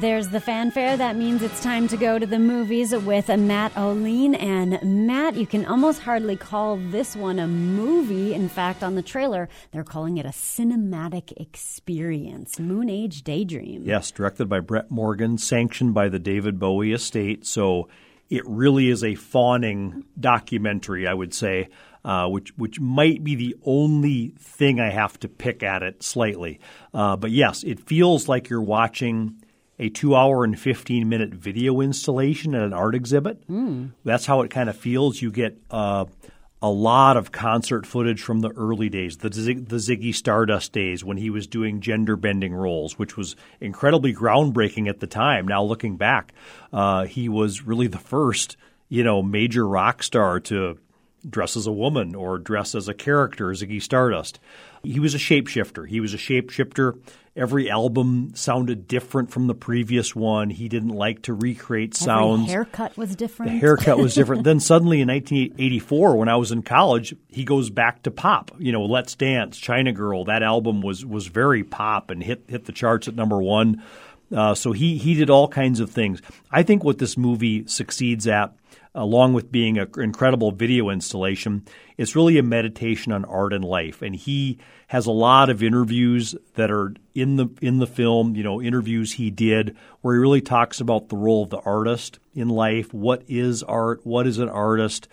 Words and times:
There's 0.00 0.28
the 0.28 0.40
fanfare. 0.40 0.96
That 0.96 1.16
means 1.16 1.42
it's 1.42 1.60
time 1.60 1.88
to 1.88 1.96
go 1.96 2.20
to 2.20 2.26
the 2.26 2.38
movies 2.38 2.94
with 2.94 3.26
Matt 3.28 3.76
O'Lean. 3.76 4.36
And 4.36 4.78
Matt, 4.80 5.34
you 5.34 5.44
can 5.44 5.66
almost 5.66 6.02
hardly 6.02 6.36
call 6.36 6.76
this 6.76 7.16
one 7.16 7.40
a 7.40 7.48
movie. 7.48 8.32
In 8.32 8.48
fact, 8.48 8.84
on 8.84 8.94
the 8.94 9.02
trailer, 9.02 9.48
they're 9.72 9.82
calling 9.82 10.16
it 10.16 10.24
a 10.24 10.28
cinematic 10.28 11.32
experience 11.36 12.60
Moonage 12.60 13.24
Daydream. 13.24 13.82
Yes, 13.84 14.12
directed 14.12 14.48
by 14.48 14.60
Brett 14.60 14.88
Morgen, 14.88 15.36
sanctioned 15.36 15.94
by 15.94 16.08
the 16.08 16.20
David 16.20 16.60
Bowie 16.60 16.92
estate. 16.92 17.44
So 17.44 17.88
it 18.30 18.44
really 18.46 18.90
is 18.90 19.02
a 19.02 19.16
fawning 19.16 20.04
documentary, 20.18 21.08
I 21.08 21.14
would 21.14 21.34
say. 21.34 21.70
Uh, 22.04 22.28
which 22.28 22.56
which 22.56 22.78
might 22.78 23.24
be 23.24 23.34
the 23.34 23.56
only 23.64 24.32
thing 24.38 24.78
I 24.78 24.90
have 24.90 25.18
to 25.18 25.28
pick 25.28 25.64
at 25.64 25.82
it 25.82 26.04
slightly. 26.04 26.60
Uh, 26.94 27.16
but 27.16 27.32
yes, 27.32 27.64
it 27.64 27.80
feels 27.80 28.28
like 28.28 28.48
you're 28.48 28.62
watching 28.62 29.42
a 29.78 29.88
two 29.88 30.14
hour 30.14 30.44
and 30.44 30.58
15 30.58 31.08
minute 31.08 31.30
video 31.30 31.80
installation 31.80 32.54
at 32.54 32.62
an 32.62 32.72
art 32.72 32.94
exhibit. 32.94 33.46
Mm. 33.48 33.92
That's 34.04 34.26
how 34.26 34.42
it 34.42 34.50
kind 34.50 34.68
of 34.68 34.76
feels. 34.76 35.22
You 35.22 35.30
get 35.30 35.56
uh, 35.70 36.06
a 36.60 36.70
lot 36.70 37.16
of 37.16 37.30
concert 37.30 37.86
footage 37.86 38.20
from 38.20 38.40
the 38.40 38.50
early 38.50 38.88
days, 38.88 39.18
the, 39.18 39.28
the 39.28 39.76
Ziggy 39.76 40.14
Stardust 40.14 40.72
days 40.72 41.04
when 41.04 41.16
he 41.16 41.30
was 41.30 41.46
doing 41.46 41.80
gender 41.80 42.16
bending 42.16 42.52
roles, 42.52 42.98
which 42.98 43.16
was 43.16 43.36
incredibly 43.60 44.12
groundbreaking 44.12 44.88
at 44.88 45.00
the 45.00 45.06
time. 45.06 45.46
Now 45.46 45.62
looking 45.62 45.96
back, 45.96 46.32
uh, 46.72 47.04
he 47.04 47.28
was 47.28 47.62
really 47.62 47.86
the 47.86 47.98
first, 47.98 48.56
you 48.88 49.04
know, 49.04 49.22
major 49.22 49.66
rock 49.66 50.02
star 50.02 50.40
to 50.40 50.78
dress 51.28 51.56
as 51.56 51.66
a 51.66 51.72
woman 51.72 52.14
or 52.14 52.38
dress 52.38 52.74
as 52.74 52.88
a 52.88 52.94
character, 52.94 53.50
Ziggy 53.50 53.80
Stardust. 53.82 54.40
He 54.82 55.00
was 55.00 55.14
a 55.14 55.18
shapeshifter. 55.18 55.86
He 55.88 56.00
was 56.00 56.14
a 56.14 56.18
shapeshifter. 56.18 56.98
Every 57.36 57.70
album 57.70 58.32
sounded 58.34 58.88
different 58.88 59.30
from 59.30 59.46
the 59.46 59.54
previous 59.54 60.14
one. 60.14 60.50
He 60.50 60.68
didn't 60.68 60.88
like 60.88 61.22
to 61.22 61.32
recreate 61.32 61.94
sounds. 61.94 62.42
Every 62.42 62.52
haircut 62.52 62.96
was 62.96 63.14
different. 63.14 63.52
The 63.52 63.58
haircut 63.58 63.98
was 63.98 64.14
different. 64.14 64.42
then 64.42 64.58
suddenly 64.58 65.00
in 65.00 65.08
1984, 65.08 66.16
when 66.16 66.28
I 66.28 66.34
was 66.34 66.50
in 66.50 66.62
college, 66.62 67.14
he 67.28 67.44
goes 67.44 67.70
back 67.70 68.02
to 68.02 68.10
pop. 68.10 68.50
You 68.58 68.72
know, 68.72 68.84
Let's 68.84 69.14
Dance, 69.14 69.56
China 69.56 69.92
Girl. 69.92 70.24
That 70.24 70.42
album 70.42 70.82
was 70.82 71.06
was 71.06 71.28
very 71.28 71.62
pop 71.62 72.10
and 72.10 72.22
hit 72.22 72.42
hit 72.48 72.64
the 72.64 72.72
charts 72.72 73.06
at 73.06 73.14
number 73.14 73.40
one. 73.40 73.82
Uh, 74.34 74.54
so 74.54 74.72
he 74.72 74.98
he 74.98 75.14
did 75.14 75.30
all 75.30 75.48
kinds 75.48 75.80
of 75.80 75.90
things. 75.90 76.20
I 76.50 76.62
think 76.62 76.82
what 76.82 76.98
this 76.98 77.16
movie 77.16 77.66
succeeds 77.66 78.26
at 78.26 78.52
along 78.94 79.32
with 79.32 79.52
being 79.52 79.78
an 79.78 79.88
incredible 79.96 80.50
video 80.50 80.90
installation, 80.90 81.64
it's 81.96 82.16
really 82.16 82.38
a 82.38 82.42
meditation 82.42 83.12
on 83.12 83.24
art 83.24 83.52
and 83.52 83.64
life. 83.64 84.02
And 84.02 84.14
he 84.14 84.58
has 84.88 85.06
a 85.06 85.12
lot 85.12 85.50
of 85.50 85.62
interviews 85.62 86.34
that 86.54 86.70
are 86.70 86.94
in 87.14 87.36
the 87.36 87.48
in 87.60 87.78
the 87.78 87.86
film, 87.86 88.34
you 88.34 88.42
know, 88.42 88.60
interviews 88.60 89.12
he 89.12 89.30
did 89.30 89.76
where 90.00 90.14
he 90.14 90.20
really 90.20 90.40
talks 90.40 90.80
about 90.80 91.08
the 91.08 91.16
role 91.16 91.42
of 91.42 91.50
the 91.50 91.60
artist 91.60 92.18
in 92.34 92.48
life. 92.48 92.92
What 92.92 93.22
is 93.28 93.62
art? 93.62 94.00
What 94.04 94.26
is 94.26 94.38
an 94.38 94.48
artist? 94.48 95.08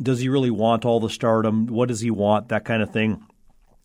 Does 0.00 0.20
he 0.20 0.28
really 0.28 0.50
want 0.50 0.84
all 0.84 1.00
the 1.00 1.08
stardom? 1.08 1.66
What 1.66 1.88
does 1.88 2.00
he 2.00 2.10
want? 2.10 2.48
That 2.48 2.64
kind 2.64 2.82
of 2.82 2.90
thing. 2.90 3.24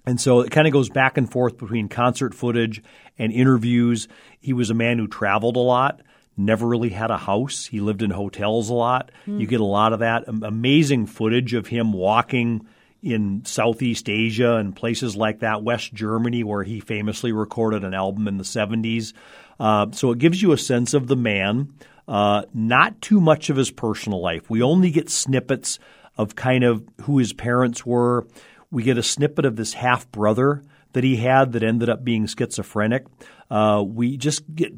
And 0.05 0.19
so 0.19 0.41
it 0.41 0.51
kind 0.51 0.67
of 0.67 0.73
goes 0.73 0.89
back 0.89 1.17
and 1.17 1.31
forth 1.31 1.57
between 1.57 1.87
concert 1.87 2.33
footage 2.33 2.81
and 3.17 3.31
interviews. 3.31 4.07
He 4.39 4.51
was 4.51 4.69
a 4.69 4.75
man 4.75 4.97
who 4.97 5.07
traveled 5.07 5.55
a 5.55 5.59
lot 5.59 6.01
never 6.37 6.67
really 6.67 6.89
had 6.89 7.11
a 7.11 7.17
house. 7.17 7.65
He 7.65 7.79
lived 7.79 8.01
in 8.01 8.11
hotels 8.11 8.69
a 8.69 8.73
lot. 8.73 9.11
Mm. 9.27 9.39
You 9.39 9.47
get 9.47 9.61
a 9.61 9.65
lot 9.65 9.93
of 9.93 9.99
that 9.99 10.25
amazing 10.27 11.05
footage 11.05 11.53
of 11.53 11.67
him 11.67 11.93
walking 11.93 12.65
in 13.01 13.43
Southeast 13.45 14.09
Asia 14.09 14.55
and 14.55 14.75
places 14.75 15.15
like 15.15 15.39
that, 15.39 15.63
West 15.63 15.93
Germany, 15.93 16.43
where 16.43 16.63
he 16.63 16.79
famously 16.79 17.31
recorded 17.31 17.83
an 17.83 17.93
album 17.93 18.27
in 18.27 18.37
the 18.37 18.43
70s. 18.43 19.13
Uh, 19.59 19.87
so 19.91 20.11
it 20.11 20.19
gives 20.19 20.41
you 20.41 20.51
a 20.51 20.57
sense 20.57 20.93
of 20.93 21.07
the 21.07 21.15
man, 21.15 21.73
uh, 22.07 22.43
not 22.53 23.01
too 23.01 23.19
much 23.19 23.49
of 23.49 23.57
his 23.57 23.71
personal 23.71 24.21
life. 24.21 24.49
We 24.49 24.61
only 24.61 24.91
get 24.91 25.09
snippets 25.09 25.79
of 26.17 26.35
kind 26.35 26.63
of 26.63 26.83
who 27.01 27.17
his 27.17 27.33
parents 27.33 27.85
were. 27.85 28.27
We 28.69 28.83
get 28.83 28.97
a 28.97 29.03
snippet 29.03 29.45
of 29.45 29.55
this 29.55 29.73
half 29.73 30.11
brother 30.11 30.63
that 30.93 31.03
he 31.03 31.17
had 31.17 31.53
that 31.53 31.63
ended 31.63 31.89
up 31.89 32.03
being 32.03 32.27
schizophrenic. 32.27 33.05
Uh, 33.49 33.83
we 33.85 34.17
just 34.17 34.43
get 34.53 34.73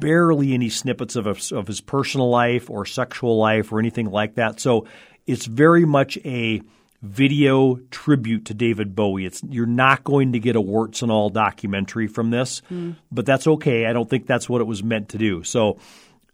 barely 0.00 0.54
any 0.54 0.68
snippets 0.68 1.16
of, 1.16 1.26
a, 1.26 1.56
of 1.56 1.66
his 1.66 1.80
personal 1.80 2.30
life 2.30 2.70
or 2.70 2.86
sexual 2.86 3.38
life 3.38 3.72
or 3.72 3.78
anything 3.78 4.10
like 4.10 4.34
that. 4.34 4.60
So 4.60 4.86
it's 5.26 5.46
very 5.46 5.84
much 5.84 6.18
a 6.24 6.62
video 7.02 7.76
tribute 7.90 8.46
to 8.46 8.54
David 8.54 8.94
Bowie. 8.94 9.24
It's 9.24 9.42
you're 9.48 9.66
not 9.66 10.04
going 10.04 10.32
to 10.32 10.38
get 10.38 10.56
a 10.56 10.60
warts 10.60 11.02
and 11.02 11.10
all 11.10 11.30
documentary 11.30 12.06
from 12.06 12.30
this, 12.30 12.62
mm. 12.70 12.96
but 13.10 13.24
that's 13.26 13.46
okay. 13.46 13.86
I 13.86 13.92
don't 13.92 14.08
think 14.08 14.26
that's 14.26 14.48
what 14.48 14.60
it 14.60 14.66
was 14.66 14.82
meant 14.82 15.10
to 15.10 15.18
do. 15.18 15.42
So 15.42 15.78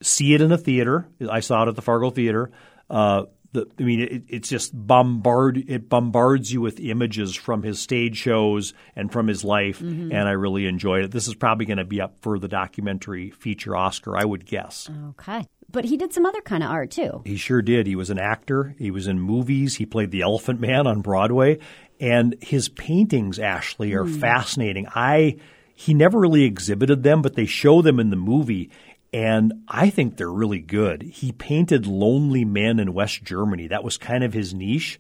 see 0.03 0.35
it 0.35 0.41
in 0.41 0.51
a 0.53 0.59
theater. 0.59 1.07
I 1.31 1.41
saw 1.41 1.65
it 1.65 1.69
at 1.69 1.77
the 1.77 1.83
Fargo 1.83 2.11
Theater. 2.11 2.51
Uh, 2.89 3.25
the, 3.53 3.67
I 3.79 3.83
mean, 3.83 4.01
it, 4.01 4.23
it's 4.29 4.49
just 4.49 4.73
bombard. 4.75 5.57
It 5.69 5.89
bombards 5.89 6.53
you 6.53 6.61
with 6.61 6.81
images 6.81 7.35
from 7.35 7.63
his 7.63 7.81
stage 7.81 8.17
shows 8.17 8.75
and 8.95 9.13
from 9.13 9.27
his 9.27 9.45
life, 9.45 9.81
mm-hmm. 9.81 10.13
and 10.13 10.29
I 10.29 10.33
really 10.33 10.67
enjoyed 10.67 11.05
it. 11.05 11.11
This 11.11 11.29
is 11.29 11.35
probably 11.35 11.67
going 11.67 11.79
to 11.79 11.85
be 11.85 12.01
up 12.01 12.17
for 12.21 12.39
the 12.39 12.49
documentary 12.49 13.31
feature 13.31 13.77
Oscar, 13.77 14.17
I 14.17 14.25
would 14.25 14.47
guess. 14.47 14.91
Okay. 15.11 15.47
But 15.71 15.85
he 15.85 15.97
did 15.97 16.13
some 16.13 16.27
other 16.27 16.41
kind 16.41 16.63
of 16.63 16.71
art 16.71 16.91
too. 16.91 17.23
He 17.25 17.37
sure 17.37 17.63
did. 17.63 17.87
He 17.87 17.97
was 17.97 18.11
an 18.11 18.19
actor. 18.19 18.75
He 18.79 18.91
was 18.91 19.07
in 19.09 19.19
movies. 19.19 19.77
He 19.77 19.87
played 19.87 20.11
the 20.11 20.23
Elephant 20.23 20.61
Man 20.61 20.87
on 20.87 21.01
Broadway, 21.01 21.59
and 22.01 22.37
his 22.41 22.69
paintings, 22.69 23.39
Ashley, 23.39 23.93
are 23.95 24.05
mm. 24.05 24.21
fascinating. 24.21 24.87
I 24.95 25.37
he 25.75 25.93
never 25.93 26.19
really 26.19 26.45
exhibited 26.45 27.03
them, 27.03 27.21
but 27.21 27.35
they 27.35 27.45
show 27.45 27.83
them 27.83 28.01
in 28.01 28.09
the 28.09 28.17
movie, 28.17 28.71
and 29.13 29.65
I 29.69 29.91
think 29.91 30.17
they're 30.17 30.31
really 30.31 30.61
good. 30.61 31.03
He 31.03 31.33
painted 31.33 31.87
lonely 31.87 32.45
men 32.45 32.79
in 32.79 32.93
West 32.93 33.23
Germany. 33.23 33.69
That 33.69 33.85
was 33.85 33.97
kind 33.97 34.25
of 34.25 34.33
his 34.33 34.53
niche, 34.53 34.99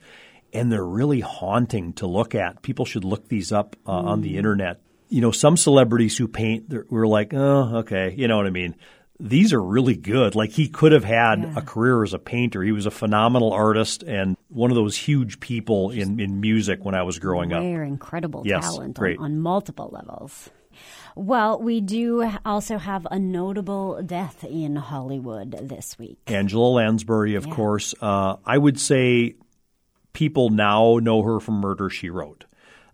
and 0.53 0.71
they're 0.71 0.85
really 0.85 1.21
haunting 1.21 1.93
to 1.95 2.07
look 2.07 2.35
at. 2.35 2.63
People 2.63 2.85
should 2.85 3.05
look 3.05 3.29
these 3.29 3.53
up 3.53 3.77
uh, 3.87 3.93
mm. 3.93 4.05
on 4.05 4.21
the 4.23 4.35
mm. 4.35 4.39
internet. 4.39 4.81
You 5.09 5.21
know, 5.21 5.31
some 5.31 5.57
celebrities 5.57 6.17
who 6.17 6.29
paint, 6.29 6.73
we're 6.91 7.07
like, 7.07 7.33
oh, 7.35 7.79
okay, 7.79 8.15
you 8.17 8.27
know 8.27 8.37
what 8.37 8.47
I 8.47 8.51
mean. 8.51 8.75
These 9.19 9.53
are 9.53 9.63
really 9.63 9.97
good. 9.97 10.35
Like 10.35 10.51
he 10.51 10.69
could 10.69 10.93
have 10.93 11.05
had 11.05 11.41
yeah. 11.41 11.55
a 11.57 11.63
career 11.63 12.03
as 12.03 12.13
a 12.13 12.19
painter. 12.19 12.63
He 12.63 12.73
was 12.73 12.85
a 12.85 12.91
phenomenal 12.91 13.53
artist 13.53 14.03
and 14.03 14.37
one 14.49 14.71
of 14.71 14.75
those 14.75 14.97
huge 14.97 15.41
people 15.41 15.91
in, 15.91 16.21
in 16.21 16.41
music 16.41 16.85
when 16.85 16.95
I 16.95 17.03
was 17.03 17.19
growing 17.19 17.53
up. 17.53 17.63
Rare, 17.63 17.83
incredible 17.83 18.43
yes, 18.45 18.65
talent. 18.65 18.99
On, 18.99 19.17
on 19.19 19.39
multiple 19.41 19.89
levels. 19.91 20.51
Well, 21.15 21.61
we 21.61 21.81
do 21.81 22.31
also 22.45 22.79
have 22.79 23.07
a 23.11 23.19
notable 23.19 24.03
death 24.03 24.45
in 24.45 24.77
Hollywood 24.77 25.53
this 25.53 25.99
week. 25.99 26.19
Angela 26.27 26.69
Lansbury, 26.69 27.35
of 27.35 27.47
yeah. 27.47 27.55
course. 27.55 27.95
Uh, 28.01 28.37
I 28.45 28.59
would 28.59 28.79
say 28.79 29.35
people 30.13 30.51
now 30.51 30.99
know 31.01 31.23
her 31.23 31.41
from 31.41 31.61
Murder, 31.61 31.91
She 31.91 32.11
Wrote. 32.11 32.45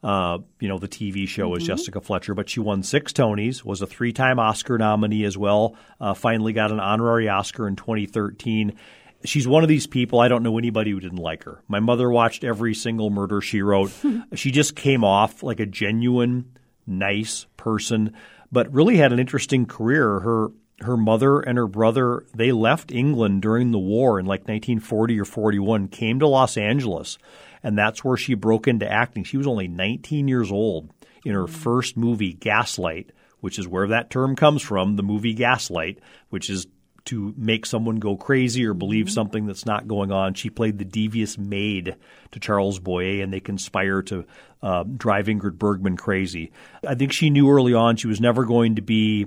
Uh, 0.02 0.38
you 0.58 0.68
know, 0.68 0.78
the 0.78 0.88
TV 0.88 1.28
show 1.28 1.50
mm-hmm. 1.50 1.58
is 1.58 1.66
Jessica 1.66 2.00
Fletcher, 2.00 2.34
but 2.34 2.50
she 2.50 2.58
won 2.58 2.82
six 2.82 3.12
Tonys, 3.12 3.64
was 3.64 3.82
a 3.82 3.86
three 3.86 4.12
time 4.12 4.40
Oscar 4.40 4.76
nominee 4.76 5.24
as 5.24 5.38
well, 5.38 5.76
uh, 6.00 6.12
finally 6.12 6.52
got 6.52 6.72
an 6.72 6.80
honorary 6.80 7.28
Oscar 7.28 7.68
in 7.68 7.76
2013 7.76 8.76
she's 9.24 9.46
one 9.46 9.62
of 9.62 9.68
these 9.68 9.86
people. 9.86 10.20
I 10.20 10.28
don't 10.28 10.42
know 10.42 10.58
anybody 10.58 10.90
who 10.90 11.00
didn't 11.00 11.18
like 11.18 11.44
her. 11.44 11.62
My 11.68 11.80
mother 11.80 12.10
watched 12.10 12.44
every 12.44 12.74
single 12.74 13.10
murder 13.10 13.40
she 13.40 13.62
wrote. 13.62 13.92
she 14.34 14.50
just 14.50 14.76
came 14.76 15.04
off 15.04 15.42
like 15.42 15.60
a 15.60 15.66
genuine 15.66 16.56
nice 16.86 17.46
person, 17.56 18.12
but 18.50 18.72
really 18.72 18.96
had 18.96 19.12
an 19.12 19.18
interesting 19.18 19.66
career. 19.66 20.20
Her 20.20 20.48
her 20.80 20.96
mother 20.96 21.38
and 21.40 21.56
her 21.58 21.68
brother 21.68 22.24
they 22.34 22.50
left 22.50 22.90
England 22.90 23.40
during 23.42 23.70
the 23.70 23.78
war 23.78 24.18
in 24.18 24.26
like 24.26 24.40
1940 24.40 25.20
or 25.20 25.24
41, 25.24 25.88
came 25.88 26.18
to 26.18 26.26
Los 26.26 26.56
Angeles, 26.56 27.18
and 27.62 27.78
that's 27.78 28.04
where 28.04 28.16
she 28.16 28.34
broke 28.34 28.66
into 28.66 28.90
acting. 28.90 29.24
She 29.24 29.36
was 29.36 29.46
only 29.46 29.68
19 29.68 30.28
years 30.28 30.50
old 30.50 30.90
in 31.24 31.34
her 31.34 31.46
first 31.46 31.96
movie, 31.96 32.32
Gaslight, 32.32 33.12
which 33.40 33.58
is 33.58 33.68
where 33.68 33.88
that 33.88 34.10
term 34.10 34.34
comes 34.34 34.62
from, 34.62 34.96
the 34.96 35.02
movie 35.02 35.34
Gaslight, 35.34 36.00
which 36.30 36.50
is 36.50 36.66
to 37.04 37.34
make 37.36 37.66
someone 37.66 37.96
go 37.96 38.16
crazy 38.16 38.64
or 38.64 38.74
believe 38.74 39.06
mm-hmm. 39.06 39.12
something 39.12 39.46
that's 39.46 39.66
not 39.66 39.88
going 39.88 40.12
on. 40.12 40.34
She 40.34 40.50
played 40.50 40.78
the 40.78 40.84
devious 40.84 41.36
maid 41.36 41.96
to 42.30 42.40
Charles 42.40 42.78
Boyer, 42.78 43.22
and 43.22 43.32
they 43.32 43.40
conspire 43.40 44.02
to 44.02 44.24
uh, 44.62 44.84
drive 44.84 45.26
Ingrid 45.26 45.58
Bergman 45.58 45.96
crazy. 45.96 46.52
I 46.86 46.94
think 46.94 47.12
she 47.12 47.30
knew 47.30 47.50
early 47.50 47.74
on 47.74 47.96
she 47.96 48.06
was 48.06 48.20
never 48.20 48.44
going 48.44 48.76
to 48.76 48.82
be 48.82 49.26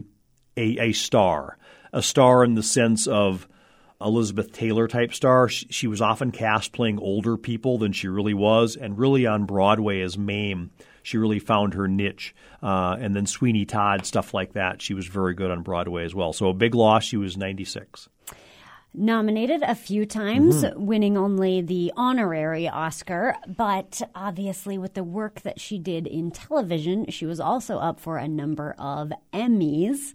a, 0.56 0.78
a 0.80 0.92
star, 0.94 1.58
a 1.92 2.02
star 2.02 2.44
in 2.44 2.56
the 2.56 2.64
sense 2.64 3.08
of 3.08 3.48
Elizabeth 4.02 4.52
Taylor 4.52 4.88
type 4.88 5.14
star. 5.14 5.48
She, 5.50 5.88
was 5.88 6.02
often 6.02 6.32
cast 6.32 6.74
playing 6.74 7.00
older 7.00 7.38
people 7.38 7.78
than 7.78 7.92
she 7.92 8.08
really 8.08 8.34
was, 8.34 8.76
and 8.76 8.98
really 8.98 9.26
on 9.26 9.46
Broadway 9.46 10.02
as 10.02 10.18
Mame 10.18 10.72
she 11.06 11.20
really 11.20 11.40
found 11.40 11.76
her 11.76 11.88
niche. 11.88 12.34
Uh, 12.64 12.98
and 13.00 13.16
then 13.16 13.28
Sweeney 13.28 13.64
Todd, 13.64 14.08
stuff 14.08 14.34
like 14.34 14.54
that. 14.54 14.82
She 14.82 14.96
was 14.96 15.06
very 15.06 15.36
good 15.36 15.52
on 15.52 15.62
Broadway 15.62 16.04
as 16.04 16.16
well. 16.16 16.34
So 16.34 16.50
a 16.50 16.54
big 16.54 16.74
loss. 16.74 17.04
She 17.04 17.18
was 17.18 17.38
96 17.38 18.10
nominated 18.98 19.62
a 19.62 19.76
few 19.76 20.06
times, 20.06 20.64
mm-hmm. 20.64 20.86
winning 20.86 21.18
only 21.18 21.62
the 21.62 21.92
honorary 21.98 22.68
Oscar. 22.68 23.36
But 23.46 24.02
obviously, 24.16 24.78
with 24.78 24.94
the 24.94 25.04
work 25.04 25.42
that 25.42 25.60
she 25.60 25.78
did 25.78 26.08
in 26.08 26.32
television, 26.32 27.08
she 27.10 27.26
was 27.26 27.40
also 27.40 27.78
up 27.78 28.00
for 28.00 28.18
a 28.18 28.28
number 28.28 28.74
of 28.80 29.12
Emmys. 29.34 30.14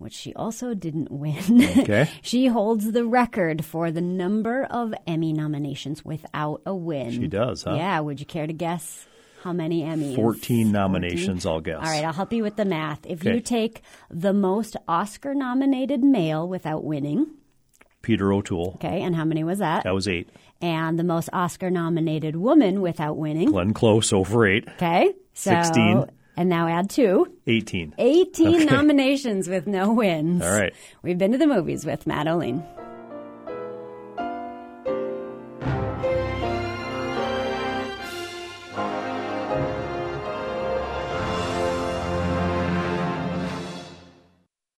Which 0.00 0.14
she 0.14 0.32
also 0.34 0.74
didn't 0.74 1.10
win. 1.10 1.62
Okay. 1.78 2.10
she 2.22 2.46
holds 2.46 2.90
the 2.92 3.04
record 3.04 3.64
for 3.64 3.90
the 3.92 4.00
number 4.00 4.64
of 4.64 4.92
Emmy 5.06 5.32
nominations 5.32 6.04
without 6.04 6.62
a 6.66 6.74
win. 6.74 7.12
She 7.12 7.28
does, 7.28 7.62
huh? 7.62 7.74
Yeah. 7.74 8.00
Would 8.00 8.18
you 8.18 8.26
care 8.26 8.46
to 8.46 8.52
guess 8.52 9.06
how 9.42 9.52
many 9.52 9.82
Emmys? 9.82 10.16
14 10.16 10.72
nominations, 10.72 11.44
I'll 11.46 11.60
guess. 11.60 11.76
All 11.76 11.82
right, 11.82 12.04
I'll 12.04 12.12
help 12.14 12.32
you 12.32 12.42
with 12.42 12.56
the 12.56 12.64
math. 12.64 13.06
If 13.06 13.20
Okay. 13.20 13.34
you 13.34 13.40
take 13.40 13.82
the 14.10 14.32
most 14.32 14.76
Oscar 14.88 15.34
nominated 15.34 16.02
male 16.02 16.48
without 16.48 16.82
winning, 16.84 17.26
Peter 18.02 18.32
O'Toole. 18.32 18.72
okay, 18.76 19.02
and 19.02 19.14
how 19.14 19.24
many 19.26 19.44
was 19.44 19.58
that? 19.58 19.84
That 19.84 19.94
was 19.94 20.08
eight. 20.08 20.28
And 20.62 20.98
the 20.98 21.04
most 21.04 21.28
Oscar 21.32 21.70
nominated 21.70 22.36
woman 22.36 22.80
without 22.82 23.16
winning, 23.18 23.50
Glenn 23.50 23.72
Close 23.74 24.12
over 24.12 24.46
eight. 24.46 24.66
okay? 24.76 25.12
So, 25.34 25.50
16. 25.50 26.04
And 26.40 26.48
now 26.48 26.68
add 26.68 26.88
two. 26.88 27.36
18. 27.46 27.96
18 27.98 28.64
nominations 28.64 29.46
with 29.46 29.66
no 29.66 29.92
wins. 29.92 30.42
All 30.42 30.50
right. 30.50 30.72
We've 31.02 31.18
been 31.18 31.32
to 31.32 31.38
the 31.38 31.46
movies 31.46 31.84
with 31.84 32.06
Matt 32.06 32.26
O'Lean. 32.26 32.64